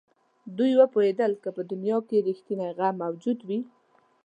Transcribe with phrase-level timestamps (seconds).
[0.57, 3.59] دوی پوهېدل که په دنیا کې رښتونی غم موجود وي.